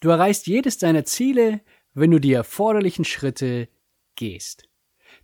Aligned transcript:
Du 0.00 0.10
erreichst 0.10 0.46
jedes 0.46 0.78
deiner 0.78 1.04
Ziele, 1.04 1.60
wenn 1.94 2.10
du 2.10 2.20
die 2.20 2.32
erforderlichen 2.32 3.04
Schritte 3.04 3.68
gehst. 4.14 4.68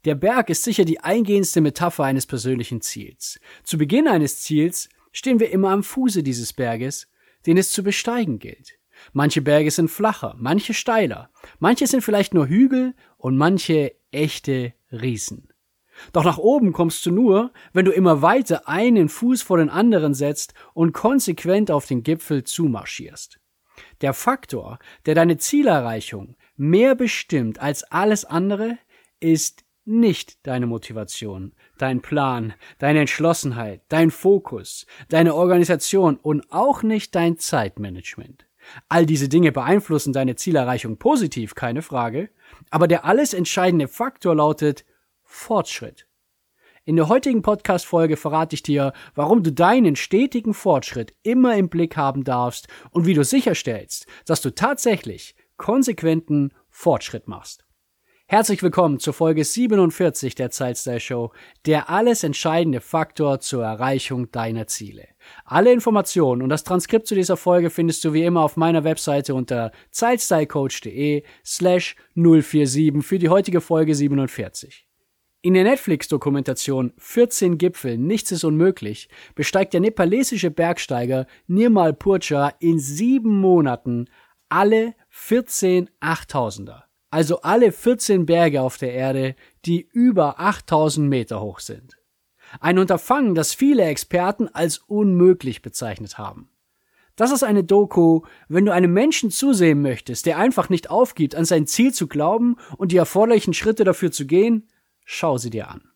Der 0.04 0.14
Berg 0.14 0.50
ist 0.50 0.64
sicher 0.64 0.84
die 0.84 1.00
eingehendste 1.00 1.60
Metapher 1.60 2.04
eines 2.04 2.26
persönlichen 2.26 2.80
Ziels. 2.80 3.38
Zu 3.62 3.78
Beginn 3.78 4.08
eines 4.08 4.40
Ziels 4.40 4.88
stehen 5.12 5.40
wir 5.40 5.50
immer 5.50 5.70
am 5.70 5.82
Fuße 5.82 6.22
dieses 6.22 6.52
Berges, 6.52 7.08
den 7.46 7.56
es 7.56 7.70
zu 7.70 7.82
besteigen 7.82 8.38
gilt. 8.38 8.78
Manche 9.12 9.42
Berge 9.42 9.70
sind 9.70 9.90
flacher, 9.90 10.34
manche 10.38 10.74
steiler, 10.74 11.30
manche 11.58 11.86
sind 11.86 12.02
vielleicht 12.02 12.34
nur 12.34 12.46
Hügel 12.46 12.94
und 13.18 13.36
manche 13.36 13.94
echte 14.10 14.74
Riesen. 14.90 15.48
Doch 16.12 16.24
nach 16.24 16.38
oben 16.38 16.72
kommst 16.72 17.04
du 17.04 17.10
nur, 17.10 17.52
wenn 17.72 17.84
du 17.84 17.92
immer 17.92 18.22
weiter 18.22 18.68
einen 18.68 19.08
Fuß 19.08 19.42
vor 19.42 19.58
den 19.58 19.68
anderen 19.68 20.14
setzt 20.14 20.54
und 20.72 20.92
konsequent 20.92 21.70
auf 21.70 21.86
den 21.86 22.02
Gipfel 22.02 22.44
zumarschierst. 22.44 23.41
Der 24.00 24.14
Faktor, 24.14 24.78
der 25.06 25.14
deine 25.14 25.38
Zielerreichung 25.38 26.36
mehr 26.56 26.94
bestimmt 26.94 27.60
als 27.60 27.84
alles 27.84 28.24
andere, 28.24 28.78
ist 29.20 29.64
nicht 29.84 30.46
deine 30.46 30.66
Motivation, 30.66 31.52
dein 31.78 32.02
Plan, 32.02 32.54
deine 32.78 33.00
Entschlossenheit, 33.00 33.82
dein 33.88 34.10
Fokus, 34.10 34.86
deine 35.08 35.34
Organisation 35.34 36.16
und 36.16 36.52
auch 36.52 36.82
nicht 36.82 37.14
dein 37.14 37.38
Zeitmanagement. 37.38 38.46
All 38.88 39.06
diese 39.06 39.28
Dinge 39.28 39.50
beeinflussen 39.50 40.12
deine 40.12 40.36
Zielerreichung 40.36 40.98
positiv, 40.98 41.54
keine 41.54 41.82
Frage, 41.82 42.30
aber 42.70 42.86
der 42.86 43.04
alles 43.04 43.34
entscheidende 43.34 43.88
Faktor 43.88 44.36
lautet 44.36 44.84
Fortschritt. 45.24 46.06
In 46.84 46.96
der 46.96 47.08
heutigen 47.08 47.42
Podcast-Folge 47.42 48.16
verrate 48.16 48.56
ich 48.56 48.62
dir, 48.64 48.92
warum 49.14 49.44
du 49.44 49.52
deinen 49.52 49.94
stetigen 49.94 50.52
Fortschritt 50.52 51.14
immer 51.22 51.56
im 51.56 51.68
Blick 51.68 51.96
haben 51.96 52.24
darfst 52.24 52.66
und 52.90 53.06
wie 53.06 53.14
du 53.14 53.22
sicherstellst, 53.22 54.06
dass 54.26 54.40
du 54.40 54.52
tatsächlich 54.52 55.36
konsequenten 55.56 56.52
Fortschritt 56.70 57.28
machst. 57.28 57.64
Herzlich 58.26 58.64
willkommen 58.64 58.98
zur 58.98 59.12
Folge 59.12 59.44
47 59.44 60.34
der 60.34 60.50
Zeitstyle 60.50 60.98
Show, 60.98 61.32
der 61.66 61.88
alles 61.88 62.24
entscheidende 62.24 62.80
Faktor 62.80 63.38
zur 63.38 63.62
Erreichung 63.62 64.32
deiner 64.32 64.66
Ziele. 64.66 65.06
Alle 65.44 65.72
Informationen 65.72 66.42
und 66.42 66.48
das 66.48 66.64
Transkript 66.64 67.06
zu 67.06 67.14
dieser 67.14 67.36
Folge 67.36 67.70
findest 67.70 68.04
du 68.04 68.12
wie 68.12 68.24
immer 68.24 68.40
auf 68.40 68.56
meiner 68.56 68.82
Webseite 68.82 69.36
unter 69.36 69.70
zeitstylecoach.de 69.92 71.22
slash 71.44 71.94
047 72.16 73.06
für 73.06 73.20
die 73.20 73.28
heutige 73.28 73.60
Folge 73.60 73.94
47. 73.94 74.88
In 75.42 75.54
der 75.54 75.64
Netflix-Dokumentation 75.64 76.92
14 76.98 77.58
Gipfel, 77.58 77.98
nichts 77.98 78.30
ist 78.30 78.44
unmöglich, 78.44 79.08
besteigt 79.34 79.74
der 79.74 79.80
nepalesische 79.80 80.50
Bergsteiger 80.50 81.26
Nirmal 81.48 81.92
Purcha 81.92 82.52
in 82.60 82.78
sieben 82.78 83.36
Monaten 83.38 84.06
alle 84.48 84.94
14 85.10 85.90
Achttausender 86.00 86.86
also 87.12 87.42
alle 87.42 87.72
14 87.72 88.24
Berge 88.24 88.62
auf 88.62 88.78
der 88.78 88.94
Erde, 88.94 89.36
die 89.66 89.86
über 89.92 90.40
8000 90.40 91.08
Meter 91.08 91.42
hoch 91.42 91.60
sind. 91.60 91.98
Ein 92.58 92.78
Unterfangen, 92.78 93.34
das 93.34 93.54
viele 93.54 93.84
Experten 93.84 94.48
als 94.48 94.78
unmöglich 94.78 95.60
bezeichnet 95.60 96.16
haben. 96.16 96.48
Das 97.14 97.30
ist 97.30 97.42
eine 97.42 97.64
Doku, 97.64 98.22
wenn 98.48 98.64
du 98.64 98.72
einem 98.72 98.94
Menschen 98.94 99.30
zusehen 99.30 99.82
möchtest, 99.82 100.24
der 100.24 100.38
einfach 100.38 100.70
nicht 100.70 100.88
aufgibt, 100.88 101.34
an 101.34 101.44
sein 101.44 101.66
Ziel 101.66 101.92
zu 101.92 102.08
glauben 102.08 102.56
und 102.78 102.92
die 102.92 102.96
erforderlichen 102.96 103.52
Schritte 103.52 103.84
dafür 103.84 104.10
zu 104.10 104.26
gehen, 104.26 104.66
schau 105.04 105.38
sie 105.38 105.50
dir 105.50 105.68
an. 105.68 105.92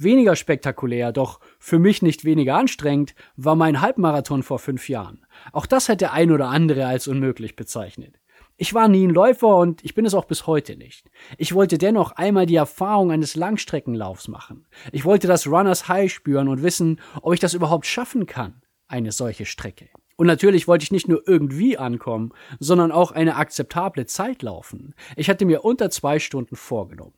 Weniger 0.00 0.36
spektakulär, 0.36 1.10
doch 1.10 1.40
für 1.58 1.80
mich 1.80 2.02
nicht 2.02 2.24
weniger 2.24 2.56
anstrengend, 2.56 3.16
war 3.36 3.56
mein 3.56 3.80
Halbmarathon 3.80 4.44
vor 4.44 4.60
fünf 4.60 4.88
Jahren. 4.88 5.26
Auch 5.52 5.66
das 5.66 5.88
hätte 5.88 6.12
ein 6.12 6.30
oder 6.30 6.48
andere 6.48 6.86
als 6.86 7.08
unmöglich 7.08 7.56
bezeichnet. 7.56 8.20
Ich 8.60 8.74
war 8.74 8.88
nie 8.88 9.06
ein 9.06 9.14
Läufer 9.14 9.56
und 9.56 9.84
ich 9.84 9.94
bin 9.94 10.04
es 10.04 10.14
auch 10.14 10.24
bis 10.24 10.46
heute 10.46 10.76
nicht. 10.76 11.10
Ich 11.36 11.54
wollte 11.54 11.78
dennoch 11.78 12.12
einmal 12.12 12.46
die 12.46 12.56
Erfahrung 12.56 13.10
eines 13.10 13.34
Langstreckenlaufs 13.34 14.28
machen. 14.28 14.66
Ich 14.92 15.04
wollte 15.04 15.26
das 15.26 15.46
Runners 15.46 15.88
High 15.88 16.12
spüren 16.12 16.48
und 16.48 16.62
wissen, 16.62 17.00
ob 17.22 17.34
ich 17.34 17.40
das 17.40 17.54
überhaupt 17.54 17.86
schaffen 17.86 18.26
kann, 18.26 18.62
eine 18.86 19.10
solche 19.10 19.46
Strecke. 19.46 19.88
Und 20.16 20.26
natürlich 20.26 20.66
wollte 20.66 20.82
ich 20.82 20.90
nicht 20.90 21.08
nur 21.08 21.22
irgendwie 21.26 21.78
ankommen, 21.78 22.32
sondern 22.58 22.90
auch 22.90 23.12
eine 23.12 23.36
akzeptable 23.36 24.06
Zeit 24.06 24.42
laufen. 24.42 24.94
Ich 25.14 25.28
hatte 25.30 25.44
mir 25.44 25.64
unter 25.64 25.90
zwei 25.90 26.18
Stunden 26.18 26.56
vorgenommen. 26.56 27.14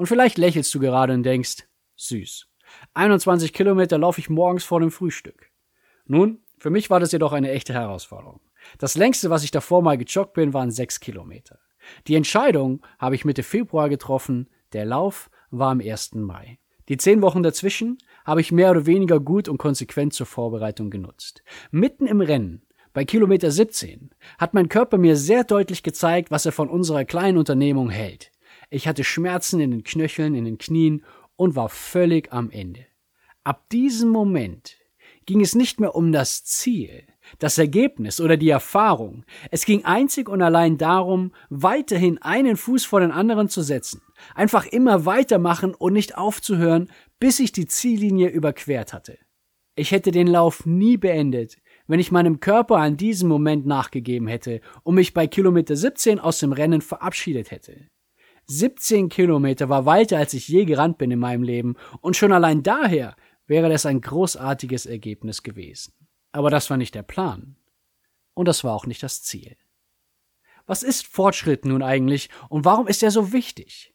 Und 0.00 0.06
vielleicht 0.06 0.38
lächelst 0.38 0.74
du 0.74 0.80
gerade 0.80 1.12
und 1.12 1.24
denkst, 1.24 1.68
süß. 1.96 2.48
21 2.94 3.52
Kilometer 3.52 3.98
laufe 3.98 4.18
ich 4.18 4.30
morgens 4.30 4.64
vor 4.64 4.80
dem 4.80 4.90
Frühstück. 4.90 5.50
Nun, 6.06 6.38
für 6.56 6.70
mich 6.70 6.88
war 6.88 7.00
das 7.00 7.12
jedoch 7.12 7.32
eine 7.32 7.50
echte 7.50 7.74
Herausforderung. 7.74 8.40
Das 8.78 8.96
längste, 8.96 9.28
was 9.28 9.44
ich 9.44 9.50
davor 9.50 9.82
mal 9.82 9.98
gejoggt 9.98 10.32
bin, 10.32 10.54
waren 10.54 10.70
sechs 10.70 11.00
Kilometer. 11.00 11.58
Die 12.06 12.14
Entscheidung 12.14 12.80
habe 12.98 13.14
ich 13.14 13.26
Mitte 13.26 13.42
Februar 13.42 13.90
getroffen, 13.90 14.48
der 14.72 14.86
Lauf 14.86 15.28
war 15.50 15.70
am 15.70 15.80
1. 15.80 16.14
Mai. 16.14 16.60
Die 16.88 16.96
zehn 16.96 17.20
Wochen 17.20 17.42
dazwischen 17.42 17.98
habe 18.24 18.40
ich 18.40 18.52
mehr 18.52 18.70
oder 18.70 18.86
weniger 18.86 19.20
gut 19.20 19.50
und 19.50 19.58
konsequent 19.58 20.14
zur 20.14 20.24
Vorbereitung 20.24 20.88
genutzt. 20.88 21.42
Mitten 21.70 22.06
im 22.06 22.22
Rennen, 22.22 22.62
bei 22.94 23.04
Kilometer 23.04 23.50
17, 23.50 24.08
hat 24.38 24.54
mein 24.54 24.70
Körper 24.70 24.96
mir 24.96 25.16
sehr 25.16 25.44
deutlich 25.44 25.82
gezeigt, 25.82 26.30
was 26.30 26.46
er 26.46 26.52
von 26.52 26.70
unserer 26.70 27.04
kleinen 27.04 27.36
Unternehmung 27.36 27.90
hält. 27.90 28.32
Ich 28.70 28.86
hatte 28.86 29.02
Schmerzen 29.02 29.60
in 29.60 29.72
den 29.72 29.82
Knöcheln, 29.82 30.34
in 30.34 30.44
den 30.44 30.58
Knien 30.58 31.04
und 31.34 31.56
war 31.56 31.68
völlig 31.68 32.32
am 32.32 32.50
Ende. 32.50 32.86
Ab 33.42 33.68
diesem 33.70 34.10
Moment 34.10 34.76
ging 35.26 35.40
es 35.40 35.56
nicht 35.56 35.80
mehr 35.80 35.96
um 35.96 36.12
das 36.12 36.44
Ziel, 36.44 37.04
das 37.38 37.58
Ergebnis 37.58 38.20
oder 38.20 38.36
die 38.36 38.48
Erfahrung. 38.48 39.24
Es 39.50 39.64
ging 39.64 39.84
einzig 39.84 40.28
und 40.28 40.40
allein 40.40 40.78
darum, 40.78 41.32
weiterhin 41.48 42.18
einen 42.18 42.56
Fuß 42.56 42.84
vor 42.84 43.00
den 43.00 43.10
anderen 43.10 43.48
zu 43.48 43.62
setzen. 43.62 44.02
Einfach 44.34 44.66
immer 44.66 45.04
weitermachen 45.04 45.74
und 45.74 45.92
nicht 45.92 46.16
aufzuhören, 46.16 46.90
bis 47.18 47.40
ich 47.40 47.52
die 47.52 47.66
Ziellinie 47.66 48.28
überquert 48.28 48.92
hatte. 48.92 49.18
Ich 49.74 49.92
hätte 49.92 50.10
den 50.10 50.26
Lauf 50.26 50.66
nie 50.66 50.96
beendet, 50.96 51.58
wenn 51.86 52.00
ich 52.00 52.12
meinem 52.12 52.38
Körper 52.38 52.76
an 52.76 52.96
diesem 52.96 53.28
Moment 53.28 53.66
nachgegeben 53.66 54.28
hätte 54.28 54.60
und 54.82 54.94
mich 54.94 55.14
bei 55.14 55.26
Kilometer 55.26 55.74
17 55.74 56.20
aus 56.20 56.38
dem 56.38 56.52
Rennen 56.52 56.82
verabschiedet 56.82 57.50
hätte. 57.50 57.88
17 58.50 59.08
Kilometer 59.08 59.68
war 59.68 59.86
weiter, 59.86 60.18
als 60.18 60.34
ich 60.34 60.48
je 60.48 60.64
gerannt 60.64 60.98
bin 60.98 61.12
in 61.12 61.20
meinem 61.20 61.44
Leben, 61.44 61.76
und 62.00 62.16
schon 62.16 62.32
allein 62.32 62.62
daher 62.64 63.14
wäre 63.46 63.68
das 63.68 63.86
ein 63.86 64.00
großartiges 64.00 64.86
Ergebnis 64.86 65.42
gewesen. 65.42 65.92
Aber 66.32 66.50
das 66.50 66.68
war 66.68 66.76
nicht 66.76 66.94
der 66.94 67.04
Plan. 67.04 67.56
Und 68.34 68.46
das 68.46 68.64
war 68.64 68.74
auch 68.74 68.86
nicht 68.86 69.02
das 69.02 69.22
Ziel. 69.22 69.56
Was 70.66 70.82
ist 70.82 71.06
Fortschritt 71.06 71.64
nun 71.64 71.82
eigentlich 71.82 72.28
und 72.48 72.64
warum 72.64 72.86
ist 72.86 73.02
er 73.02 73.10
so 73.10 73.32
wichtig? 73.32 73.94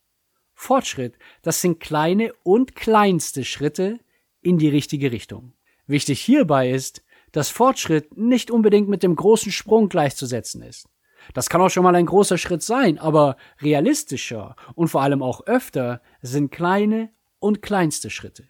Fortschritt, 0.53 1.17
das 1.41 1.59
sind 1.59 1.81
kleine 1.81 2.33
und 2.43 2.75
kleinste 2.75 3.43
Schritte 3.43 3.99
in 4.41 4.57
die 4.57 4.69
richtige 4.69 5.11
Richtung. 5.11 5.53
Wichtig 5.85 6.21
hierbei 6.21 6.71
ist, 6.71 7.03
dass 7.33 7.49
Fortschritt 7.49 8.15
nicht 8.17 8.51
unbedingt 8.51 8.87
mit 8.87 9.03
dem 9.03 9.15
großen 9.15 9.51
Sprung 9.51 9.89
gleichzusetzen 9.89 10.61
ist. 10.61 10.87
Das 11.33 11.49
kann 11.49 11.61
auch 11.61 11.69
schon 11.69 11.83
mal 11.83 11.95
ein 11.95 12.05
großer 12.05 12.37
Schritt 12.37 12.63
sein, 12.63 12.97
aber 12.97 13.37
realistischer 13.61 14.55
und 14.75 14.87
vor 14.89 15.01
allem 15.01 15.21
auch 15.21 15.45
öfter 15.47 16.01
sind 16.21 16.51
kleine 16.51 17.09
und 17.39 17.61
kleinste 17.61 18.09
Schritte. 18.09 18.47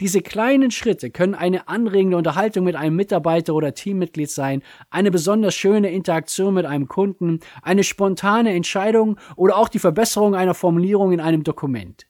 Diese 0.00 0.22
kleinen 0.22 0.70
Schritte 0.70 1.10
können 1.10 1.34
eine 1.34 1.68
anregende 1.68 2.16
Unterhaltung 2.16 2.64
mit 2.64 2.76
einem 2.76 2.96
Mitarbeiter 2.96 3.54
oder 3.54 3.74
Teammitglied 3.74 4.30
sein, 4.30 4.62
eine 4.90 5.10
besonders 5.10 5.54
schöne 5.54 5.90
Interaktion 5.90 6.54
mit 6.54 6.64
einem 6.64 6.88
Kunden, 6.88 7.40
eine 7.62 7.84
spontane 7.84 8.54
Entscheidung 8.54 9.18
oder 9.36 9.56
auch 9.56 9.68
die 9.68 9.78
Verbesserung 9.78 10.34
einer 10.34 10.54
Formulierung 10.54 11.12
in 11.12 11.20
einem 11.20 11.44
Dokument. 11.44 12.06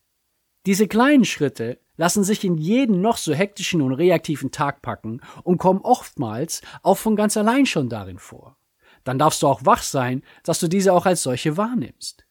Diese 0.67 0.89
kleinen 0.89 1.25
Schritte 1.25 1.81
lassen 1.97 2.25
sich 2.25 2.45
in 2.45 2.57
jeden 2.57 3.01
noch 3.01 3.17
so 3.17 3.33
hektischen 3.33 3.83
und 3.83 3.95
reaktiven 3.95 4.51
Tag 4.51 4.83
packen 4.83 5.21
und 5.45 5.59
kommen 5.59 5.81
oftmals 5.81 6.61
auch 6.83 6.99
von 6.99 7.17
ganz 7.17 7.37
allein 7.37 7.67
schon 7.67 7.89
darin 7.89 8.19
vor. 8.19 8.56
Dann 9.07 9.21
darfst 9.21 9.41
du 9.41 9.47
auch 9.47 9.65
wach 9.65 9.85
sein, 9.85 10.23
dass 10.43 10.59
du 10.59 10.67
diese 10.67 10.93
auch 10.93 11.07
als 11.07 11.23
solche 11.23 11.57
wahrnimmst. 11.57 12.27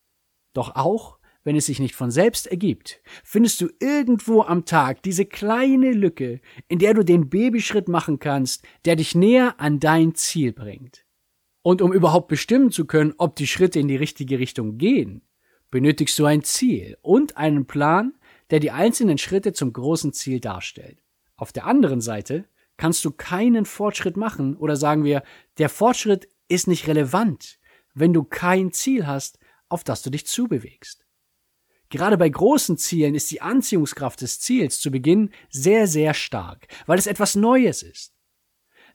Doch 0.54 0.76
auch 0.76 1.20
wenn 1.46 1.56
es 1.56 1.68
sich 1.68 1.80
nicht 1.80 1.96
von 1.96 2.12
selbst 2.12 2.48
ergibt, 2.48 3.02
findest 3.24 3.62
du 3.62 3.70
irgendwo 3.80 4.42
am 4.42 4.66
Tag 4.66 5.04
diese 5.04 5.26
kleine 5.26 5.94
Lücke, 5.94 6.42
in 6.68 6.80
der 6.80 6.96
du 6.96 7.06
den 7.06 7.30
Babyschritt 7.30 7.88
machen 7.88 8.20
kannst, 8.20 8.64
der 8.84 8.98
dich 8.98 9.16
näher 9.16 9.56
an 9.60 9.80
dein 9.80 10.16
Ziel 10.16 10.52
bringt. 10.52 11.06
Und 11.62 11.82
um 11.82 11.94
überhaupt 11.94 12.28
bestimmen 12.28 12.72
zu 12.72 12.86
können, 12.86 13.14
ob 13.20 13.36
die 13.36 13.48
Schritte 13.48 13.80
in 13.80 13.88
die 13.88 13.96
richtige 13.96 14.40
Richtung 14.40 14.78
gehen, 14.78 15.22
benötigst 15.72 16.20
du 16.20 16.26
ein 16.26 16.44
Ziel 16.44 16.98
und 17.02 17.38
einen 17.38 17.68
Plan, 17.68 18.16
der 18.50 18.60
die 18.60 18.72
einzelnen 18.72 19.18
Schritte 19.18 19.54
zum 19.54 19.72
großen 19.72 20.14
Ziel 20.14 20.40
darstellt. 20.40 20.98
Auf 21.38 21.54
der 21.54 21.68
anderen 21.68 22.02
Seite 22.02 22.46
kannst 22.76 23.06
du 23.06 23.12
keinen 23.12 23.66
Fortschritt 23.66 24.18
machen 24.18 24.58
oder 24.58 24.76
sagen 24.76 25.04
wir, 25.04 25.24
der 25.58 25.70
Fortschritt 25.70 26.28
ist 26.48 26.68
nicht 26.68 26.88
relevant, 26.88 27.60
wenn 27.94 28.14
du 28.14 28.24
kein 28.24 28.72
Ziel 28.72 29.08
hast, 29.08 29.40
auf 29.70 29.84
das 29.84 30.02
du 30.02 30.10
dich 30.10 30.28
zubewegst. 30.28 31.06
Gerade 31.90 32.18
bei 32.18 32.30
großen 32.30 32.78
Zielen 32.78 33.16
ist 33.16 33.32
die 33.32 33.42
Anziehungskraft 33.42 34.22
des 34.22 34.40
Ziels 34.40 34.80
zu 34.80 34.92
Beginn 34.92 35.32
sehr, 35.50 35.88
sehr 35.88 36.14
stark, 36.14 36.68
weil 36.88 36.98
es 36.98 37.08
etwas 37.08 37.36
Neues 37.36 37.84
ist. 37.84 38.14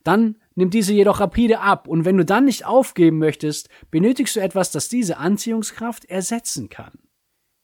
Dann 0.02 0.40
nimmt 0.54 0.74
diese 0.74 0.92
jedoch 0.92 1.20
rapide 1.20 1.60
ab 1.60 1.86
und 1.86 2.04
wenn 2.04 2.16
du 2.16 2.24
dann 2.24 2.46
nicht 2.46 2.64
aufgeben 2.64 3.18
möchtest, 3.18 3.68
benötigst 3.90 4.36
du 4.36 4.40
etwas, 4.40 4.70
das 4.70 4.88
diese 4.88 5.18
Anziehungskraft 5.18 6.06
ersetzen 6.06 6.68
kann. 6.68 6.98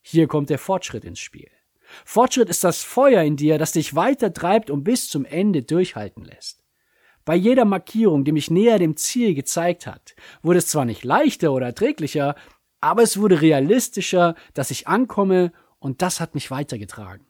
Hier 0.03 0.29
kommt 0.29 0.51
der 0.51 0.59
Fortschritt 0.59 1.05
ins 1.05 1.19
Spiel. 1.19 1.51
Fortschritt 2.05 2.49
ist 2.49 2.65
das 2.65 2.83
Feuer 2.83 3.23
in 3.23 3.37
dir, 3.37 3.59
das 3.59 3.73
dich 3.73 3.95
weiter 3.95 4.33
treibt 4.33 4.71
und 4.71 4.85
bis 4.85 5.09
zum 5.09 5.25
Ende 5.25 5.63
durchhalten 5.63 6.25
lässt. 6.25 6.66
Bei 7.27 7.35
jeder 7.35 7.65
Markierung, 7.65 8.25
die 8.25 8.31
mich 8.31 8.53
näher 8.53 8.79
dem 8.79 8.97
Ziel 8.97 9.35
gezeigt 9.35 9.89
hat, 9.89 10.15
wurde 10.43 10.61
es 10.61 10.69
zwar 10.69 10.85
nicht 10.85 11.03
leichter 11.05 11.53
oder 11.53 11.67
erträglicher, 11.67 12.37
aber 12.81 13.03
es 13.03 13.19
wurde 13.19 13.43
realistischer, 13.43 14.37
dass 14.55 14.71
ich 14.71 14.87
ankomme 14.87 15.53
und 15.81 16.03
das 16.03 16.21
hat 16.21 16.37
mich 16.37 16.53
weitergetragen. 16.53 17.27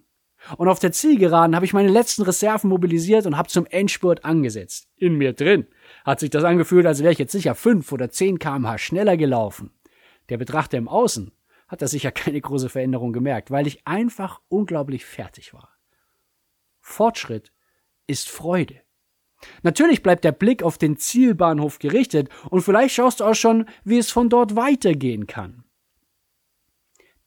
Und 0.58 0.68
auf 0.68 0.78
der 0.78 0.92
Zielgeraden 0.92 1.56
habe 1.56 1.64
ich 1.64 1.72
meine 1.72 1.88
letzten 1.88 2.22
Reserven 2.22 2.68
mobilisiert 2.68 3.24
und 3.24 3.38
habe 3.38 3.48
zum 3.48 3.64
Endspurt 3.64 4.22
angesetzt. 4.22 4.86
In 4.96 5.14
mir 5.14 5.32
drin 5.32 5.66
hat 6.04 6.20
sich 6.20 6.28
das 6.28 6.44
angefühlt, 6.44 6.84
als 6.84 7.02
wäre 7.02 7.12
ich 7.12 7.18
jetzt 7.18 7.32
sicher 7.32 7.54
fünf 7.54 7.90
oder 7.90 8.10
zehn 8.10 8.38
kmh 8.38 8.76
schneller 8.76 9.16
gelaufen. 9.16 9.70
Der 10.28 10.36
Betrachter 10.36 10.76
im 10.76 10.88
Außen 10.88 11.32
hat 11.68 11.80
da 11.80 11.88
sicher 11.88 12.12
keine 12.12 12.42
große 12.42 12.68
Veränderung 12.68 13.14
gemerkt, 13.14 13.50
weil 13.50 13.66
ich 13.66 13.86
einfach 13.86 14.42
unglaublich 14.48 15.06
fertig 15.06 15.54
war. 15.54 15.70
Fortschritt 16.80 17.50
ist 18.06 18.28
Freude. 18.28 18.82
Natürlich 19.62 20.02
bleibt 20.02 20.24
der 20.24 20.32
Blick 20.32 20.62
auf 20.62 20.78
den 20.78 20.96
Zielbahnhof 20.96 21.78
gerichtet 21.78 22.28
und 22.50 22.62
vielleicht 22.62 22.94
schaust 22.94 23.20
du 23.20 23.24
auch 23.24 23.34
schon, 23.34 23.66
wie 23.84 23.98
es 23.98 24.10
von 24.10 24.28
dort 24.28 24.56
weitergehen 24.56 25.26
kann. 25.26 25.64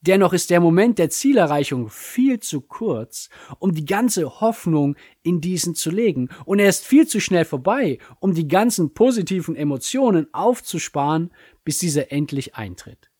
Dennoch 0.02 0.32
ist 0.32 0.48
der 0.48 0.60
Moment 0.60 0.98
der 0.98 1.10
Zielerreichung 1.10 1.90
viel 1.90 2.40
zu 2.40 2.62
kurz, 2.62 3.28
um 3.58 3.74
die 3.74 3.84
ganze 3.84 4.40
Hoffnung 4.40 4.96
in 5.22 5.42
diesen 5.42 5.74
zu 5.74 5.90
legen, 5.90 6.30
und 6.46 6.58
er 6.58 6.70
ist 6.70 6.86
viel 6.86 7.06
zu 7.06 7.20
schnell 7.20 7.44
vorbei, 7.44 7.98
um 8.18 8.32
die 8.32 8.48
ganzen 8.48 8.94
positiven 8.94 9.56
Emotionen 9.56 10.32
aufzusparen, 10.32 11.30
bis 11.64 11.78
dieser 11.78 12.12
endlich 12.12 12.54
eintritt. 12.54 13.10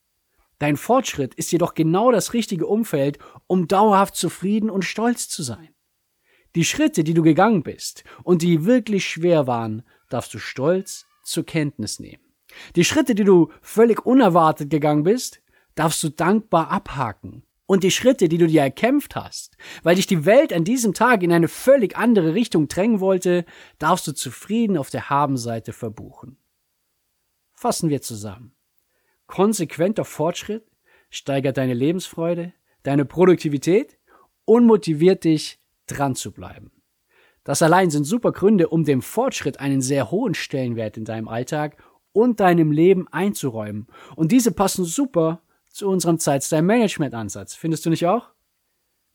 Dein 0.59 0.79
Fortschritt 0.79 1.35
ist 1.35 1.53
jedoch 1.53 1.75
genau 1.75 2.13
das 2.13 2.33
richtige 2.33 2.67
Umfeld, 2.67 3.19
um 3.47 3.69
dauerhaft 3.69 4.17
zufrieden 4.17 4.71
und 4.71 4.85
stolz 4.85 5.29
zu 5.29 5.43
sein. 5.43 5.69
Die 6.55 6.65
Schritte, 6.65 7.05
die 7.05 7.15
du 7.15 7.23
gegangen 7.23 7.63
bist 7.63 8.05
und 8.25 8.43
die 8.43 8.65
wirklich 8.65 9.07
schwer 9.07 9.47
waren, 9.47 9.83
darfst 10.09 10.35
du 10.35 10.39
stolz 10.39 11.07
zur 11.23 11.45
Kenntnis 11.45 12.01
nehmen. 12.01 12.25
Die 12.75 12.85
Schritte, 12.85 13.15
die 13.15 13.25
du 13.25 13.53
völlig 13.63 14.05
unerwartet 14.05 14.71
gegangen 14.71 15.05
bist, 15.05 15.41
darfst 15.75 16.03
du 16.03 16.09
dankbar 16.09 16.71
abhaken. 16.71 17.45
Und 17.67 17.85
die 17.85 17.93
Schritte, 17.93 18.29
die 18.29 18.39
du 18.39 18.49
dir 18.49 18.63
erkämpft 18.63 19.15
hast, 19.15 19.57
weil 19.85 19.95
dich 19.95 20.09
die 20.09 20.25
Welt 20.25 20.53
an 20.53 20.65
diesem 20.65 20.93
Tag 20.93 21.23
in 21.23 21.33
eine 21.33 21.47
völlig 21.47 21.97
andere 21.97 22.35
Richtung 22.35 22.67
drängen 22.67 22.99
wollte, 22.99 23.45
darfst 23.79 24.09
du 24.09 24.13
zufrieden 24.13 24.77
auf 24.77 24.91
der 24.91 25.09
Habenseite 25.09 25.73
verbuchen. 25.73 26.37
Fassen 27.53 27.89
wir 27.89 28.03
zusammen. 28.03 28.57
Konsequenter 29.29 30.05
Fortschritt 30.05 30.67
steigert 31.11 31.59
deine 31.59 31.75
Lebensfreude, 31.75 32.53
deine 32.83 33.05
Produktivität 33.05 33.99
und 34.45 34.67
motiviert 34.67 35.23
dich, 35.23 35.60
dran 35.91 36.15
zu 36.15 36.33
bleiben. 36.33 36.71
Das 37.45 37.63
allein 37.63 37.91
sind 37.91 38.05
super 38.05 38.33
Gründe, 38.33 38.69
um 38.69 38.85
dem 38.85 39.03
Fortschritt 39.03 39.61
einen 39.61 39.81
sehr 39.81 40.11
hohen 40.11 40.35
Stellenwert 40.35 40.97
in 40.97 41.05
deinem 41.05 41.29
Alltag 41.29 41.83
und 42.13 42.41
deinem 42.41 42.73
Leben 42.73 43.09
einzuräumen. 43.09 43.87
Und 44.17 44.33
diese 44.33 44.53
passen 44.53 44.85
super 44.85 45.43
zu 45.69 45.89
unserem 45.89 46.19
Zeitstyle-Management-Ansatz. 46.19 47.55
Findest 47.55 47.87
du 47.87 47.91
nicht 47.91 48.07
auch? 48.07 48.31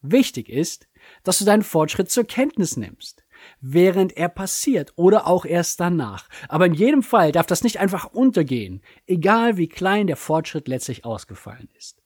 Wichtig 0.02 0.50
ist, 0.50 0.88
dass 1.24 1.40
du 1.40 1.46
deinen 1.46 1.64
Fortschritt 1.64 2.10
zur 2.10 2.26
Kenntnis 2.26 2.78
nimmst, 2.78 3.24
während 3.60 4.16
er 4.18 4.30
passiert 4.30 4.94
oder 4.96 5.28
auch 5.28 5.46
erst 5.46 5.80
danach. 5.80 6.30
Aber 6.48 6.66
in 6.66 6.74
jedem 6.74 7.04
Fall 7.04 7.32
darf 7.32 7.48
das 7.48 7.64
nicht 7.64 7.80
einfach 7.80 8.06
untergehen, 8.14 8.82
egal 9.08 9.58
wie 9.58 9.68
klein 9.68 10.08
der 10.08 10.18
Fortschritt 10.18 10.68
letztlich 10.68 11.06
ausgefallen 11.06 11.70
ist. 11.78 12.05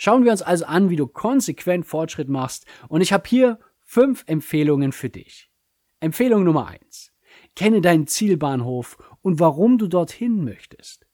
Schauen 0.00 0.24
wir 0.24 0.30
uns 0.30 0.42
also 0.42 0.64
an, 0.64 0.90
wie 0.90 0.96
du 0.96 1.08
konsequent 1.08 1.84
Fortschritt 1.84 2.28
machst 2.28 2.66
und 2.88 3.00
ich 3.00 3.12
habe 3.12 3.28
hier 3.28 3.58
fünf 3.80 4.22
Empfehlungen 4.26 4.92
für 4.92 5.10
dich. 5.10 5.50
Empfehlung 5.98 6.44
Nummer 6.44 6.68
eins: 6.68 7.12
Kenne 7.56 7.80
deinen 7.80 8.06
Zielbahnhof 8.06 8.96
und 9.22 9.40
warum 9.40 9.76
du 9.76 9.88
dorthin 9.88 10.44
möchtest. 10.44 11.04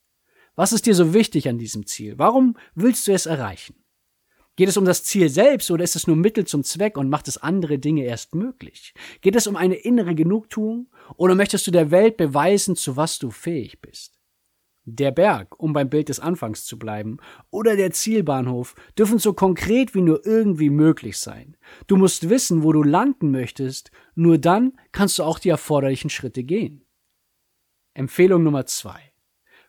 Was 0.54 0.74
ist 0.74 0.84
dir 0.84 0.94
so 0.94 1.14
wichtig 1.14 1.48
an 1.48 1.56
diesem 1.56 1.86
Ziel? 1.86 2.18
Warum 2.18 2.58
willst 2.74 3.08
du 3.08 3.12
es 3.12 3.24
erreichen? 3.24 3.74
Geht 4.54 4.68
es 4.68 4.76
um 4.76 4.84
das 4.84 5.02
Ziel 5.02 5.30
selbst 5.30 5.70
oder 5.70 5.82
ist 5.82 5.96
es 5.96 6.06
nur 6.06 6.16
Mittel 6.16 6.44
zum 6.44 6.62
Zweck 6.62 6.98
und 6.98 7.08
macht 7.08 7.26
es 7.26 7.38
andere 7.38 7.78
Dinge 7.78 8.04
erst 8.04 8.34
möglich? 8.34 8.92
Geht 9.22 9.34
es 9.34 9.46
um 9.46 9.56
eine 9.56 9.76
innere 9.76 10.14
Genugtuung 10.14 10.90
oder 11.16 11.34
möchtest 11.34 11.66
du 11.66 11.70
der 11.70 11.90
Welt 11.90 12.18
beweisen, 12.18 12.76
zu 12.76 12.96
was 12.96 13.18
du 13.18 13.30
fähig 13.30 13.80
bist? 13.80 14.20
Der 14.86 15.12
Berg, 15.12 15.58
um 15.58 15.72
beim 15.72 15.88
Bild 15.88 16.10
des 16.10 16.20
Anfangs 16.20 16.66
zu 16.66 16.78
bleiben, 16.78 17.16
oder 17.50 17.74
der 17.74 17.90
Zielbahnhof 17.90 18.74
dürfen 18.98 19.18
so 19.18 19.32
konkret 19.32 19.94
wie 19.94 20.02
nur 20.02 20.26
irgendwie 20.26 20.68
möglich 20.68 21.18
sein. 21.18 21.56
Du 21.86 21.96
musst 21.96 22.28
wissen, 22.28 22.62
wo 22.62 22.72
du 22.72 22.82
landen 22.82 23.30
möchtest, 23.30 23.90
nur 24.14 24.36
dann 24.36 24.78
kannst 24.92 25.18
du 25.18 25.22
auch 25.22 25.38
die 25.38 25.48
erforderlichen 25.48 26.10
Schritte 26.10 26.44
gehen. 26.44 26.84
Empfehlung 27.94 28.42
Nummer 28.42 28.66
zwei. 28.66 29.12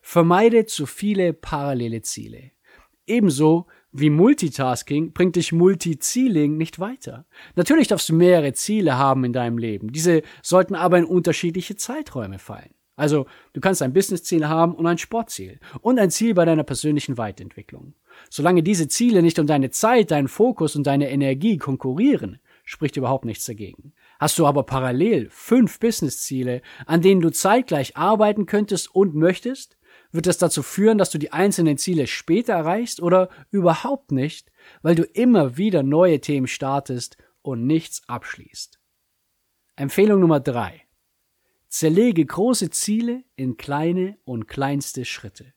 Vermeide 0.01 0.65
zu 0.65 0.85
viele 0.85 1.33
parallele 1.33 2.01
Ziele. 2.01 2.51
Ebenso 3.07 3.67
wie 3.91 4.09
Multitasking 4.09 5.13
bringt 5.13 5.37
dich 5.37 5.53
Multizieling 5.53 6.57
nicht 6.57 6.79
weiter. 6.79 7.25
Natürlich 7.55 7.87
darfst 7.87 8.09
du 8.09 8.13
mehrere 8.13 8.51
Ziele 8.51 8.97
haben 8.97 9.23
in 9.23 9.31
deinem 9.31 9.57
Leben. 9.57 9.93
Diese 9.93 10.21
sollten 10.41 10.75
aber 10.75 10.97
in 10.97 11.05
unterschiedliche 11.05 11.77
Zeiträume 11.77 12.37
fallen. 12.37 12.74
Also, 12.95 13.25
du 13.53 13.59
kannst 13.59 13.81
ein 13.81 13.93
Businessziel 13.93 14.47
haben 14.47 14.73
und 14.73 14.87
ein 14.87 14.97
Sportziel 14.97 15.59
und 15.81 15.99
ein 15.99 16.11
Ziel 16.11 16.33
bei 16.33 16.45
deiner 16.45 16.63
persönlichen 16.63 17.17
Weiterentwicklung. 17.17 17.93
Solange 18.29 18.63
diese 18.63 18.87
Ziele 18.87 19.21
nicht 19.21 19.39
um 19.39 19.47
deine 19.47 19.69
Zeit, 19.69 20.11
deinen 20.11 20.29
Fokus 20.29 20.75
und 20.75 20.87
deine 20.87 21.09
Energie 21.09 21.57
konkurrieren, 21.57 22.39
spricht 22.63 22.97
überhaupt 22.97 23.25
nichts 23.25 23.45
dagegen. 23.45 23.93
Hast 24.19 24.39
du 24.39 24.45
aber 24.45 24.63
parallel 24.63 25.27
fünf 25.29 25.79
Businessziele, 25.79 26.61
an 26.85 27.01
denen 27.01 27.21
du 27.21 27.31
zeitgleich 27.31 27.97
arbeiten 27.97 28.45
könntest 28.45 28.93
und 28.93 29.13
möchtest, 29.13 29.77
wird 30.11 30.27
es 30.27 30.37
dazu 30.37 30.63
führen, 30.63 30.97
dass 30.97 31.09
du 31.09 31.17
die 31.17 31.33
einzelnen 31.33 31.77
Ziele 31.77 32.07
später 32.07 32.53
erreichst 32.53 33.01
oder 33.01 33.29
überhaupt 33.51 34.11
nicht, 34.11 34.51
weil 34.81 34.95
du 34.95 35.03
immer 35.03 35.57
wieder 35.57 35.83
neue 35.83 36.21
Themen 36.21 36.47
startest 36.47 37.17
und 37.41 37.67
nichts 37.67 38.01
abschließt. 38.07 38.79
Empfehlung 39.75 40.21
Nummer 40.21 40.39
drei: 40.39 40.84
Zerlege 41.77 42.25
große 42.25 42.69
Ziele 42.69 43.25
in 43.35 43.57
kleine 43.57 44.17
und 44.23 44.47
kleinste 44.47 45.03
Schritte. 45.03 45.51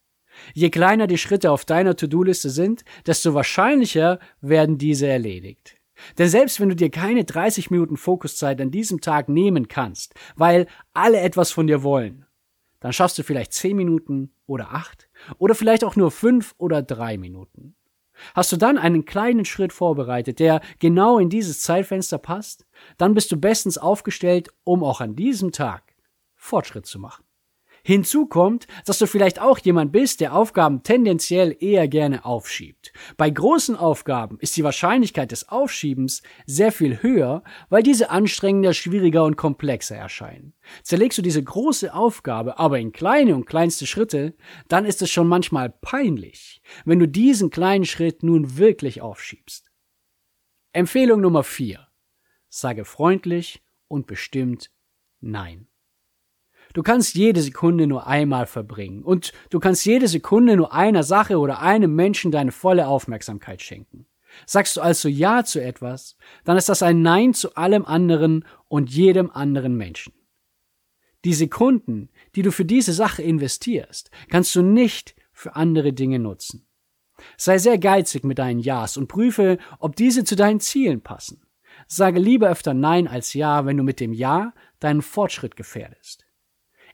Je 0.52 0.68
kleiner 0.68 1.06
die 1.06 1.16
Schritte 1.16 1.52
auf 1.52 1.64
deiner 1.64 1.94
To-Do-Liste 1.94 2.50
sind, 2.50 2.84
desto 3.06 3.34
wahrscheinlicher 3.34 4.18
werden 4.40 4.78
diese 4.78 5.06
erledigt. 5.06 5.76
Denn 6.18 6.28
selbst 6.28 6.58
wenn 6.58 6.70
du 6.70 6.74
dir 6.74 6.90
keine 6.90 7.24
30 7.24 7.70
Minuten 7.70 7.96
Fokuszeit 7.96 8.60
an 8.60 8.72
diesem 8.72 9.00
Tag 9.00 9.28
nehmen 9.28 9.68
kannst, 9.68 10.14
weil 10.34 10.66
alle 10.92 11.20
etwas 11.20 11.52
von 11.52 11.68
dir 11.68 11.84
wollen, 11.84 12.26
dann 12.80 12.92
schaffst 12.92 13.16
du 13.18 13.22
vielleicht 13.22 13.52
10 13.52 13.76
Minuten 13.76 14.32
oder 14.48 14.74
8 14.74 15.08
oder 15.38 15.54
vielleicht 15.54 15.84
auch 15.84 15.94
nur 15.94 16.10
5 16.10 16.56
oder 16.58 16.82
3 16.82 17.16
Minuten. 17.16 17.76
Hast 18.34 18.50
du 18.50 18.56
dann 18.56 18.76
einen 18.76 19.04
kleinen 19.04 19.44
Schritt 19.44 19.72
vorbereitet, 19.72 20.40
der 20.40 20.62
genau 20.80 21.20
in 21.20 21.30
dieses 21.30 21.62
Zeitfenster 21.62 22.18
passt, 22.18 22.66
dann 22.96 23.14
bist 23.14 23.30
du 23.30 23.36
bestens 23.36 23.78
aufgestellt, 23.78 24.48
um 24.64 24.82
auch 24.82 25.00
an 25.00 25.14
diesem 25.14 25.52
Tag 25.52 25.87
Fortschritt 26.38 26.86
zu 26.86 26.98
machen. 26.98 27.24
Hinzu 27.84 28.26
kommt, 28.26 28.66
dass 28.84 28.98
du 28.98 29.06
vielleicht 29.06 29.40
auch 29.40 29.58
jemand 29.58 29.92
bist, 29.92 30.20
der 30.20 30.34
Aufgaben 30.34 30.82
tendenziell 30.82 31.56
eher 31.58 31.88
gerne 31.88 32.24
aufschiebt. 32.24 32.92
Bei 33.16 33.30
großen 33.30 33.76
Aufgaben 33.76 34.38
ist 34.40 34.56
die 34.56 34.64
Wahrscheinlichkeit 34.64 35.32
des 35.32 35.48
Aufschiebens 35.48 36.22
sehr 36.46 36.72
viel 36.72 37.02
höher, 37.02 37.42
weil 37.70 37.82
diese 37.82 38.10
anstrengender, 38.10 38.74
schwieriger 38.74 39.24
und 39.24 39.36
komplexer 39.36 39.96
erscheinen. 39.96 40.54
Zerlegst 40.82 41.18
du 41.18 41.22
diese 41.22 41.42
große 41.42 41.94
Aufgabe 41.94 42.58
aber 42.58 42.78
in 42.78 42.92
kleine 42.92 43.34
und 43.34 43.46
kleinste 43.46 43.86
Schritte, 43.86 44.34
dann 44.68 44.84
ist 44.84 45.00
es 45.00 45.10
schon 45.10 45.28
manchmal 45.28 45.70
peinlich, 45.70 46.60
wenn 46.84 46.98
du 46.98 47.08
diesen 47.08 47.50
kleinen 47.50 47.86
Schritt 47.86 48.22
nun 48.22 48.58
wirklich 48.58 49.00
aufschiebst. 49.00 49.70
Empfehlung 50.72 51.20
Nummer 51.20 51.42
4. 51.42 51.86
Sage 52.50 52.84
freundlich 52.84 53.62
und 53.88 54.06
bestimmt 54.06 54.70
Nein. 55.20 55.68
Du 56.78 56.84
kannst 56.84 57.16
jede 57.16 57.42
Sekunde 57.42 57.88
nur 57.88 58.06
einmal 58.06 58.46
verbringen 58.46 59.02
und 59.02 59.32
du 59.50 59.58
kannst 59.58 59.84
jede 59.84 60.06
Sekunde 60.06 60.56
nur 60.56 60.72
einer 60.72 61.02
Sache 61.02 61.40
oder 61.40 61.60
einem 61.60 61.92
Menschen 61.92 62.30
deine 62.30 62.52
volle 62.52 62.86
Aufmerksamkeit 62.86 63.62
schenken. 63.62 64.06
Sagst 64.46 64.76
du 64.76 64.80
also 64.80 65.08
Ja 65.08 65.42
zu 65.42 65.60
etwas, 65.60 66.16
dann 66.44 66.56
ist 66.56 66.68
das 66.68 66.84
ein 66.84 67.02
Nein 67.02 67.34
zu 67.34 67.56
allem 67.56 67.84
anderen 67.84 68.44
und 68.68 68.90
jedem 68.90 69.28
anderen 69.28 69.76
Menschen. 69.76 70.12
Die 71.24 71.34
Sekunden, 71.34 72.10
die 72.36 72.42
du 72.42 72.52
für 72.52 72.64
diese 72.64 72.92
Sache 72.92 73.24
investierst, 73.24 74.12
kannst 74.30 74.54
du 74.54 74.62
nicht 74.62 75.16
für 75.32 75.56
andere 75.56 75.92
Dinge 75.92 76.20
nutzen. 76.20 76.68
Sei 77.36 77.58
sehr 77.58 77.78
geizig 77.78 78.22
mit 78.22 78.38
deinen 78.38 78.60
Ja's 78.60 78.96
und 78.96 79.08
prüfe, 79.08 79.58
ob 79.80 79.96
diese 79.96 80.22
zu 80.22 80.36
deinen 80.36 80.60
Zielen 80.60 81.00
passen. 81.00 81.42
Sage 81.88 82.20
lieber 82.20 82.48
öfter 82.48 82.72
Nein 82.72 83.08
als 83.08 83.34
Ja, 83.34 83.66
wenn 83.66 83.76
du 83.76 83.82
mit 83.82 83.98
dem 83.98 84.12
Ja 84.12 84.54
deinen 84.78 85.02
Fortschritt 85.02 85.56
gefährdest. 85.56 86.27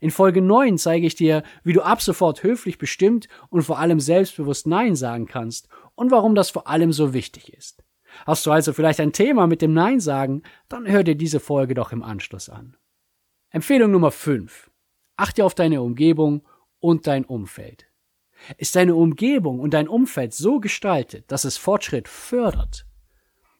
In 0.05 0.11
Folge 0.11 0.43
9 0.43 0.77
zeige 0.77 1.07
ich 1.07 1.15
dir, 1.15 1.43
wie 1.63 1.73
du 1.73 1.81
ab 1.81 2.03
sofort 2.03 2.43
höflich 2.43 2.77
bestimmt 2.77 3.27
und 3.49 3.63
vor 3.63 3.79
allem 3.79 4.01
selbstbewusst 4.01 4.67
Nein 4.67 4.97
sagen 4.97 5.25
kannst 5.25 5.67
und 5.95 6.11
warum 6.11 6.35
das 6.35 6.51
vor 6.51 6.69
allem 6.69 6.93
so 6.93 7.15
wichtig 7.15 7.55
ist. 7.55 7.83
Hast 8.27 8.45
du 8.45 8.51
also 8.51 8.75
vielleicht 8.75 9.01
ein 9.01 9.15
Thema 9.15 9.47
mit 9.47 9.63
dem 9.63 9.73
Nein 9.73 10.01
sagen, 10.01 10.43
dann 10.69 10.87
hör 10.87 11.05
dir 11.05 11.15
diese 11.15 11.41
Folge 11.41 11.73
doch 11.73 11.91
im 11.91 12.03
Anschluss 12.03 12.51
an. 12.51 12.77
Empfehlung 13.49 13.93
Nummer 13.93 14.11
5. 14.11 14.71
Achte 15.17 15.43
auf 15.43 15.55
deine 15.55 15.81
Umgebung 15.81 16.47
und 16.81 17.07
dein 17.07 17.25
Umfeld. 17.25 17.87
Ist 18.59 18.77
deine 18.77 18.97
Umgebung 18.97 19.59
und 19.59 19.73
dein 19.73 19.89
Umfeld 19.89 20.35
so 20.35 20.61
gestaltet, 20.61 21.33
dass 21.33 21.45
es 21.45 21.57
Fortschritt 21.57 22.09
fördert? 22.09 22.85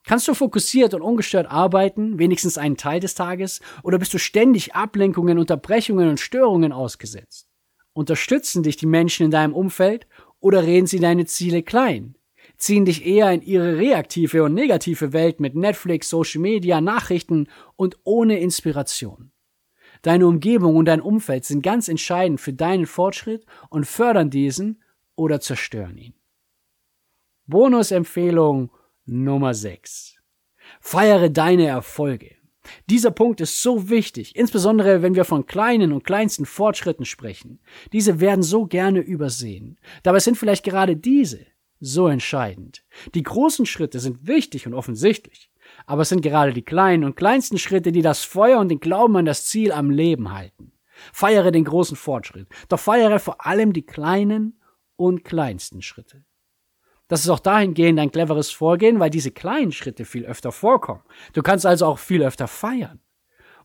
Kannst 0.05 0.27
du 0.27 0.35
fokussiert 0.35 0.93
und 0.93 1.01
ungestört 1.01 1.49
arbeiten, 1.49 2.19
wenigstens 2.19 2.57
einen 2.59 2.77
Teil 2.77 2.99
des 2.99 3.15
Tages, 3.15 3.59
oder 3.81 3.97
bist 3.97 4.13
du 4.13 4.19
ständig 4.19 4.75
Ablenkungen, 4.75 5.39
Unterbrechungen 5.39 6.09
und 6.09 6.19
Störungen 6.19 6.71
ausgesetzt? 6.71 7.47
Unterstützen 7.93 8.61
dich 8.61 8.77
die 8.77 8.85
Menschen 8.85 9.25
in 9.25 9.31
deinem 9.31 9.53
Umfeld 9.53 10.05
oder 10.39 10.63
reden 10.63 10.85
sie 10.85 10.99
deine 10.99 11.25
Ziele 11.25 11.63
klein? 11.63 12.15
Ziehen 12.57 12.85
dich 12.85 13.05
eher 13.05 13.31
in 13.31 13.41
ihre 13.41 13.77
reaktive 13.77 14.43
und 14.43 14.53
negative 14.53 15.11
Welt 15.11 15.39
mit 15.39 15.55
Netflix, 15.55 16.09
Social 16.09 16.41
Media, 16.41 16.81
Nachrichten 16.81 17.47
und 17.75 17.97
ohne 18.03 18.39
Inspiration? 18.39 19.31
Deine 20.03 20.27
Umgebung 20.27 20.75
und 20.75 20.85
dein 20.85 21.01
Umfeld 21.01 21.45
sind 21.45 21.63
ganz 21.63 21.87
entscheidend 21.87 22.39
für 22.39 22.53
deinen 22.53 22.85
Fortschritt 22.85 23.45
und 23.69 23.87
fördern 23.87 24.29
diesen 24.29 24.83
oder 25.15 25.41
zerstören 25.41 25.97
ihn. 25.97 26.13
Bonusempfehlung 27.47 28.69
Nummer 29.07 29.53
6. 29.53 30.15
Feiere 30.81 31.29
deine 31.29 31.67
Erfolge. 31.67 32.35
Dieser 32.89 33.11
Punkt 33.11 33.39
ist 33.39 33.61
so 33.61 33.89
wichtig, 33.89 34.35
insbesondere 34.35 35.03
wenn 35.03 35.13
wir 35.13 35.25
von 35.25 35.45
kleinen 35.45 35.91
und 35.91 36.03
kleinsten 36.03 36.47
Fortschritten 36.47 37.05
sprechen. 37.05 37.59
Diese 37.93 38.19
werden 38.19 38.41
so 38.41 38.65
gerne 38.65 39.01
übersehen. 39.01 39.77
Dabei 40.01 40.19
sind 40.19 40.39
vielleicht 40.39 40.63
gerade 40.63 40.95
diese 40.95 41.45
so 41.79 42.07
entscheidend. 42.07 42.83
Die 43.13 43.21
großen 43.21 43.67
Schritte 43.67 43.99
sind 43.99 44.25
wichtig 44.25 44.65
und 44.65 44.73
offensichtlich. 44.73 45.51
Aber 45.85 46.01
es 46.01 46.09
sind 46.09 46.21
gerade 46.21 46.53
die 46.53 46.63
kleinen 46.63 47.03
und 47.03 47.15
kleinsten 47.15 47.59
Schritte, 47.59 47.91
die 47.91 48.01
das 48.01 48.23
Feuer 48.23 48.59
und 48.59 48.69
den 48.69 48.79
Glauben 48.79 49.17
an 49.17 49.25
das 49.25 49.45
Ziel 49.45 49.71
am 49.71 49.91
Leben 49.91 50.33
halten. 50.33 50.71
Feiere 51.13 51.51
den 51.51 51.65
großen 51.65 51.95
Fortschritt, 51.95 52.47
doch 52.69 52.79
feiere 52.79 53.19
vor 53.19 53.45
allem 53.45 53.71
die 53.71 53.85
kleinen 53.85 54.59
und 54.95 55.23
kleinsten 55.23 55.83
Schritte. 55.83 56.25
Das 57.07 57.21
ist 57.21 57.29
auch 57.29 57.39
dahingehend 57.39 57.99
ein 57.99 58.11
cleveres 58.11 58.51
Vorgehen, 58.51 58.99
weil 58.99 59.09
diese 59.09 59.31
kleinen 59.31 59.71
Schritte 59.71 60.05
viel 60.05 60.25
öfter 60.25 60.51
vorkommen. 60.51 61.03
Du 61.33 61.43
kannst 61.43 61.65
also 61.65 61.85
auch 61.85 61.99
viel 61.99 62.23
öfter 62.23 62.47
feiern. 62.47 62.99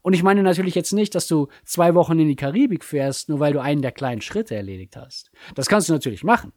Und 0.02 0.12
ich 0.14 0.22
meine 0.22 0.42
natürlich 0.42 0.74
jetzt 0.74 0.92
nicht, 0.92 1.14
dass 1.14 1.26
du 1.26 1.48
zwei 1.64 1.94
Wochen 1.94 2.18
in 2.18 2.28
die 2.28 2.36
Karibik 2.36 2.84
fährst, 2.84 3.28
nur 3.28 3.40
weil 3.40 3.52
du 3.52 3.60
einen 3.60 3.82
der 3.82 3.92
kleinen 3.92 4.20
Schritte 4.20 4.54
erledigt 4.54 4.96
hast. 4.96 5.30
Das 5.54 5.68
kannst 5.68 5.88
du 5.88 5.92
natürlich 5.92 6.24
machen. 6.24 6.52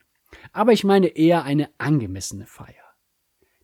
Aber 0.51 0.71
ich 0.71 0.83
meine 0.83 1.07
eher 1.07 1.43
eine 1.43 1.69
angemessene 1.77 2.47
Feier. 2.47 2.83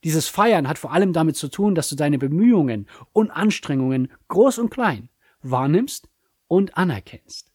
Dieses 0.04 0.28
Feiern 0.28 0.68
hat 0.68 0.78
vor 0.78 0.94
allem 0.94 1.12
damit 1.12 1.36
zu 1.36 1.50
tun, 1.50 1.76
dass 1.76 1.90
du 1.90 1.96
deine 1.96 2.18
Bemühungen 2.18 2.88
und 3.12 3.32
Anstrengungen, 3.32 4.12
groß 4.30 4.60
und 4.60 4.70
klein, 4.70 5.10
wahrnimmst 5.42 6.08
und 6.48 6.78
anerkennst. 6.78 7.52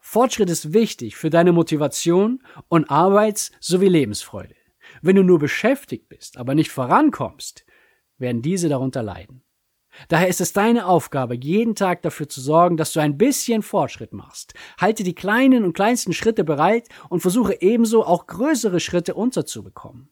Fortschritt 0.00 0.50
ist 0.50 0.72
wichtig 0.72 1.16
für 1.16 1.30
deine 1.30 1.52
Motivation 1.52 2.42
und 2.68 2.90
Arbeits- 2.90 3.52
sowie 3.60 3.88
Lebensfreude. 3.88 4.54
Wenn 5.02 5.16
du 5.16 5.24
nur 5.24 5.40
beschäftigt 5.40 6.08
bist, 6.08 6.36
aber 6.38 6.54
nicht 6.54 6.70
vorankommst, 6.70 7.66
werden 8.18 8.40
diese 8.40 8.68
darunter 8.68 9.02
leiden. 9.02 9.42
Daher 10.08 10.28
ist 10.28 10.40
es 10.40 10.52
deine 10.52 10.86
Aufgabe, 10.86 11.34
jeden 11.34 11.74
Tag 11.74 12.02
dafür 12.02 12.28
zu 12.28 12.40
sorgen, 12.40 12.76
dass 12.76 12.92
du 12.92 13.00
ein 13.00 13.18
bisschen 13.18 13.62
Fortschritt 13.62 14.12
machst. 14.12 14.54
Halte 14.78 15.02
die 15.02 15.14
kleinen 15.14 15.64
und 15.64 15.74
kleinsten 15.74 16.12
Schritte 16.12 16.44
bereit 16.44 16.88
und 17.10 17.20
versuche 17.20 17.60
ebenso 17.60 18.04
auch 18.04 18.26
größere 18.28 18.80
Schritte 18.80 19.14
unterzubekommen. 19.14 20.08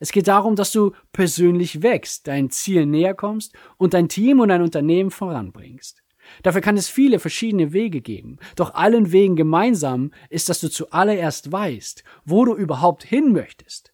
Es 0.00 0.10
geht 0.10 0.26
darum, 0.26 0.56
dass 0.56 0.72
du 0.72 0.92
persönlich 1.12 1.82
wächst, 1.82 2.26
dein 2.26 2.50
Ziel 2.50 2.86
näher 2.86 3.14
kommst 3.14 3.54
und 3.78 3.94
dein 3.94 4.08
Team 4.08 4.40
und 4.40 4.48
dein 4.48 4.62
Unternehmen 4.62 5.12
voranbringst. 5.12 6.02
Dafür 6.42 6.60
kann 6.60 6.76
es 6.76 6.88
viele 6.88 7.20
verschiedene 7.20 7.72
Wege 7.72 8.00
geben, 8.00 8.38
doch 8.56 8.74
allen 8.74 9.12
Wegen 9.12 9.36
gemeinsam 9.36 10.10
ist, 10.28 10.48
dass 10.48 10.60
du 10.60 10.68
zuallererst 10.68 11.52
weißt, 11.52 12.02
wo 12.24 12.44
du 12.44 12.54
überhaupt 12.54 13.04
hin 13.04 13.32
möchtest. 13.32 13.93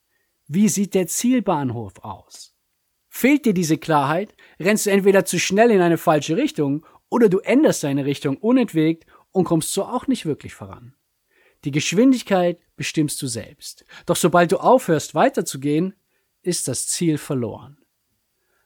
Wie 0.53 0.69
sieht 0.69 0.95
der 0.95 1.07
Zielbahnhof 1.07 2.01
aus? 2.01 2.57
Fehlt 3.09 3.47
dir 3.47 3.55
diese 3.55 3.79
Klarheit, 3.79 4.35
rennst 4.59 4.87
du 4.87 4.91
entweder 4.91 5.25
zu 5.25 5.39
schnell 5.39 5.71
in 5.71 5.81
eine 5.81 5.97
falsche 5.97 6.37
Richtung 6.37 6.85
oder 7.09 7.29
du 7.29 7.39
änderst 7.39 7.85
deine 7.85 8.05
Richtung 8.05 8.37
unentwegt 8.37 9.07
und 9.31 9.45
kommst 9.45 9.73
so 9.73 9.85
auch 9.85 10.09
nicht 10.09 10.27
wirklich 10.27 10.55
voran. 10.55 10.97
Die 11.63 11.71
Geschwindigkeit 11.71 12.59
bestimmst 12.75 13.23
du 13.23 13.29
selbst. 13.29 13.85
Doch 14.07 14.17
sobald 14.17 14.51
du 14.51 14.57
aufhörst 14.57 15.15
weiterzugehen, 15.15 15.95
ist 16.43 16.67
das 16.67 16.89
Ziel 16.89 17.17
verloren. 17.17 17.79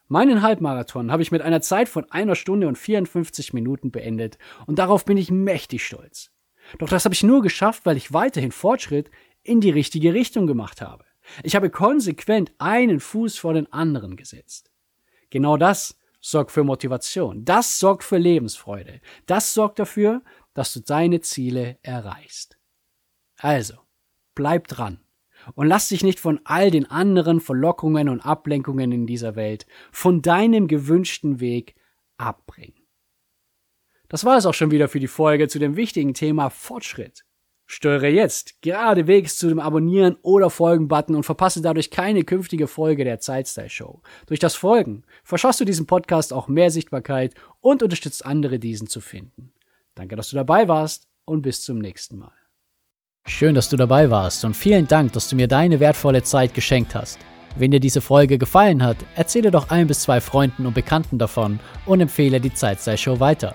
Meinen 0.08 0.40
Halbmarathon 0.40 1.12
habe 1.12 1.22
ich 1.22 1.32
mit 1.32 1.42
einer 1.42 1.60
Zeit 1.60 1.90
von 1.90 2.10
einer 2.10 2.34
Stunde 2.34 2.66
und 2.66 2.78
54 2.78 3.52
Minuten 3.52 3.90
beendet 3.90 4.38
und 4.66 4.78
darauf 4.78 5.04
bin 5.04 5.18
ich 5.18 5.30
mächtig 5.30 5.84
stolz. 5.84 6.30
Doch 6.78 6.88
das 6.88 7.04
habe 7.04 7.14
ich 7.14 7.22
nur 7.22 7.42
geschafft, 7.42 7.84
weil 7.84 7.98
ich 7.98 8.14
weiterhin 8.14 8.52
Fortschritt 8.52 9.10
in 9.42 9.60
die 9.60 9.68
richtige 9.68 10.14
Richtung 10.14 10.46
gemacht 10.46 10.80
habe. 10.80 11.04
Ich 11.42 11.56
habe 11.56 11.70
konsequent 11.70 12.52
einen 12.58 13.00
Fuß 13.00 13.38
vor 13.38 13.54
den 13.54 13.72
anderen 13.72 14.16
gesetzt. 14.16 14.70
Genau 15.30 15.56
das 15.56 15.98
sorgt 16.20 16.50
für 16.50 16.64
Motivation. 16.64 17.44
Das 17.44 17.78
sorgt 17.78 18.04
für 18.04 18.18
Lebensfreude. 18.18 19.00
Das 19.26 19.52
sorgt 19.54 19.78
dafür, 19.78 20.22
dass 20.54 20.72
du 20.72 20.80
deine 20.80 21.20
Ziele 21.20 21.78
erreichst. 21.82 22.58
Also, 23.36 23.74
bleib 24.34 24.68
dran 24.68 25.00
und 25.54 25.66
lass 25.66 25.88
dich 25.88 26.02
nicht 26.02 26.20
von 26.20 26.40
all 26.44 26.70
den 26.70 26.90
anderen 26.90 27.40
Verlockungen 27.40 28.08
und 28.08 28.20
Ablenkungen 28.20 28.92
in 28.92 29.06
dieser 29.06 29.36
Welt 29.36 29.66
von 29.92 30.22
deinem 30.22 30.68
gewünschten 30.68 31.40
Weg 31.40 31.74
abbringen. 32.16 32.86
Das 34.08 34.24
war 34.24 34.36
es 34.36 34.46
auch 34.46 34.54
schon 34.54 34.70
wieder 34.70 34.88
für 34.88 35.00
die 35.00 35.08
Folge 35.08 35.48
zu 35.48 35.58
dem 35.58 35.76
wichtigen 35.76 36.14
Thema 36.14 36.48
Fortschritt. 36.48 37.24
Steuere 37.66 38.08
jetzt 38.08 38.60
geradewegs 38.60 39.38
zu 39.38 39.48
dem 39.48 39.58
Abonnieren 39.58 40.16
oder 40.22 40.50
Folgen-Button 40.50 41.16
und 41.16 41.22
verpasse 41.22 41.62
dadurch 41.62 41.90
keine 41.90 42.24
künftige 42.24 42.66
Folge 42.66 43.04
der 43.04 43.20
Zeitstyle 43.20 43.70
Show. 43.70 44.02
Durch 44.26 44.38
das 44.40 44.54
Folgen 44.54 45.04
verschaffst 45.22 45.60
du 45.60 45.64
diesem 45.64 45.86
Podcast 45.86 46.32
auch 46.32 46.46
mehr 46.46 46.70
Sichtbarkeit 46.70 47.34
und 47.60 47.82
unterstützt 47.82 48.26
andere, 48.26 48.58
diesen 48.58 48.86
zu 48.86 49.00
finden. 49.00 49.52
Danke, 49.94 50.16
dass 50.16 50.30
du 50.30 50.36
dabei 50.36 50.68
warst 50.68 51.08
und 51.24 51.42
bis 51.42 51.62
zum 51.62 51.78
nächsten 51.78 52.18
Mal. 52.18 52.32
Schön, 53.26 53.54
dass 53.54 53.70
du 53.70 53.76
dabei 53.78 54.10
warst 54.10 54.44
und 54.44 54.54
vielen 54.54 54.86
Dank, 54.86 55.14
dass 55.14 55.30
du 55.30 55.36
mir 55.36 55.48
deine 55.48 55.80
wertvolle 55.80 56.22
Zeit 56.22 56.52
geschenkt 56.52 56.94
hast. 56.94 57.18
Wenn 57.56 57.70
dir 57.70 57.80
diese 57.80 58.00
Folge 58.00 58.36
gefallen 58.36 58.82
hat, 58.82 58.98
erzähle 59.14 59.50
doch 59.50 59.70
ein 59.70 59.86
bis 59.86 60.00
zwei 60.00 60.20
Freunden 60.20 60.66
und 60.66 60.74
Bekannten 60.74 61.18
davon 61.18 61.60
und 61.86 62.00
empfehle 62.00 62.40
die 62.40 62.52
Zeitstyle 62.52 62.98
Show 62.98 63.20
weiter. 63.20 63.54